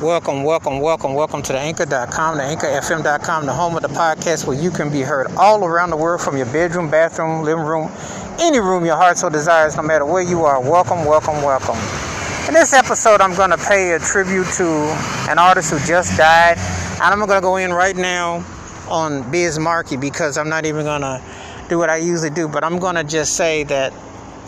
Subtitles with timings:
[0.00, 4.56] Welcome, welcome, welcome, welcome to the anchor.com, the anchorfm.com, the home of the podcast where
[4.56, 7.90] you can be heard all around the world from your bedroom, bathroom, living room,
[8.38, 10.60] any room your heart so desires, no matter where you are.
[10.60, 11.76] Welcome, welcome, welcome.
[12.46, 14.68] In this episode, I'm going to pay a tribute to
[15.28, 16.58] an artist who just died.
[16.58, 18.46] And I'm going to go in right now
[18.88, 21.20] on Biz Markie because I'm not even going to
[21.68, 23.92] do what I usually do, but I'm going to just say that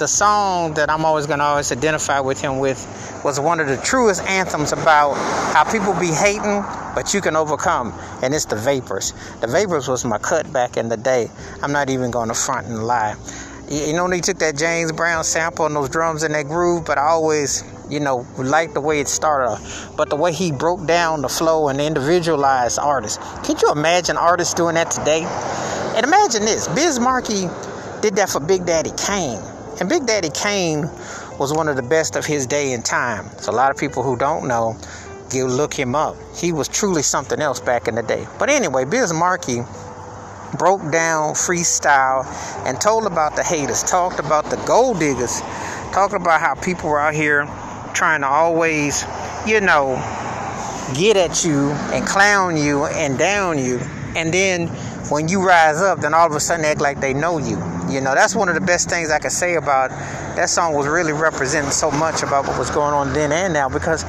[0.00, 2.80] the song that I'm always to always identify with him with
[3.22, 5.12] was one of the truest anthems about
[5.52, 6.64] how people be hating,
[6.94, 7.92] but you can overcome.
[8.22, 9.12] And it's the Vapors.
[9.42, 11.28] The Vapors was my cut back in the day.
[11.62, 13.14] I'm not even going to front and lie.
[13.68, 16.96] You know, he took that James Brown sample and those drums in that groove, but
[16.96, 19.62] I always, you know, liked the way it started.
[19.98, 23.18] But the way he broke down the flow and individualized artists.
[23.46, 25.24] Can you imagine artists doing that today?
[25.94, 27.48] And imagine this Biz Markie
[28.00, 29.40] did that for Big Daddy Kane.
[29.80, 30.82] And Big Daddy Kane
[31.38, 33.30] was one of the best of his day and time.
[33.38, 34.76] So a lot of people who don't know,
[35.32, 36.16] you look him up.
[36.36, 38.26] He was truly something else back in the day.
[38.38, 39.62] But anyway, Biz Markie
[40.58, 42.26] broke down freestyle
[42.66, 45.40] and told about the haters, talked about the gold diggers,
[45.92, 47.46] talked about how people were out here
[47.94, 49.06] trying to always,
[49.46, 49.94] you know,
[50.94, 53.78] get at you and clown you and down you.
[54.14, 54.66] And then
[55.08, 57.79] when you rise up, then all of a sudden act like they know you.
[57.90, 59.90] You know, that's one of the best things I could say about
[60.36, 63.68] that song was really representing so much about what was going on then and now
[63.68, 64.04] because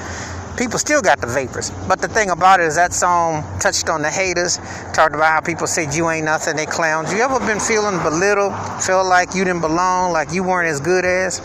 [0.55, 1.71] people still got the vapors.
[1.87, 4.57] But the thing about it is that song touched on the haters,
[4.93, 7.11] talked about how people said you ain't nothing, they clowns.
[7.11, 11.03] You ever been feeling belittled, feel like you didn't belong, like you weren't as good
[11.03, 11.41] as?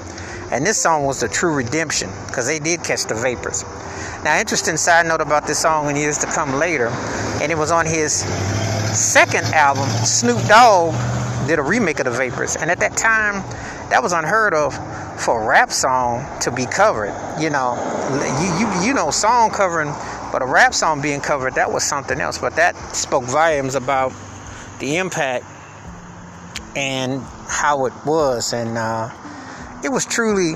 [0.53, 3.65] And this song was the true redemption because they did catch the vapors.
[4.25, 6.89] Now, interesting side note about this song in years to come later,
[7.41, 8.13] and it was on his
[8.95, 10.95] second album, Snoop Dogg
[11.47, 13.35] did a remake of the Vapors, and at that time,
[13.91, 14.75] that was unheard of
[15.21, 17.15] for a rap song to be covered.
[17.41, 17.75] You know,
[18.41, 19.93] you you, you know, song covering,
[20.33, 22.39] but a rap song being covered, that was something else.
[22.39, 24.13] But that spoke volumes about
[24.79, 25.45] the impact
[26.75, 29.11] and how it was, and uh,
[29.83, 30.55] it was truly,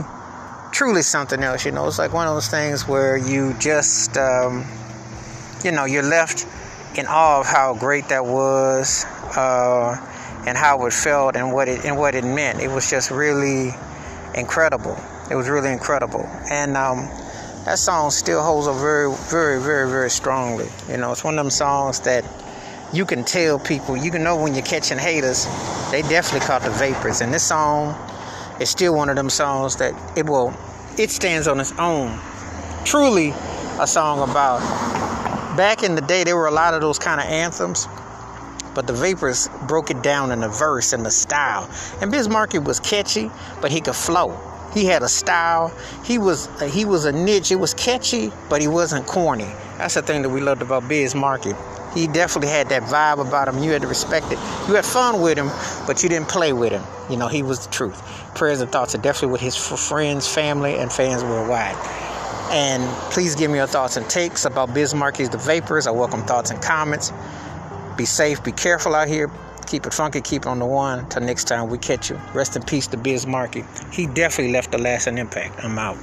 [0.73, 1.65] truly something else.
[1.65, 4.65] You know, it's like one of those things where you just, um,
[5.65, 6.47] you know, you're left
[6.97, 9.07] in awe of how great that was.
[9.37, 9.97] Uh,
[10.47, 12.61] and how it felt and what it and what it meant.
[12.61, 13.71] It was just really
[14.35, 14.97] incredible.
[15.31, 17.09] It was really incredible, and um,
[17.65, 20.69] that song still holds up very, very, very, very strongly.
[20.89, 22.25] You know, it's one of them songs that
[22.93, 25.45] you can tell people, you can know when you're catching haters,
[25.91, 27.21] they definitely caught the vapors.
[27.21, 27.95] And this song
[28.61, 30.53] is still one of them songs that it will,
[30.99, 32.19] it stands on its own.
[32.85, 33.33] Truly
[33.79, 34.59] a song about.
[35.57, 37.87] Back in the day, there were a lot of those kind of anthems
[38.75, 41.69] but the Vapors broke it down in the verse and the style.
[42.01, 44.39] And Biz Markie was catchy, but he could flow.
[44.73, 45.73] He had a style.
[46.05, 47.51] He was he was a niche.
[47.51, 49.53] It was catchy, but he wasn't corny.
[49.79, 51.55] That's the thing that we loved about Biz Markie.
[51.95, 53.63] He definitely had that vibe about him.
[53.63, 54.39] You had to respect it.
[54.69, 55.51] You had fun with him,
[55.87, 56.85] but you didn't play with him.
[57.11, 58.01] You know, he was the truth.
[58.37, 61.75] Prayers and thoughts are definitely with his friends, family, and fans worldwide.
[62.53, 65.89] And please give me your thoughts and takes about Biz Markie's The Vapors.
[65.89, 67.13] I welcome thoughts and comments.
[68.01, 69.31] Be safe, be careful out here.
[69.67, 71.07] Keep it funky, keep it on the one.
[71.11, 72.19] Till next time we catch you.
[72.33, 73.63] Rest in peace to Biz Markie.
[73.93, 75.63] He definitely left a lasting impact.
[75.63, 75.99] I'm out.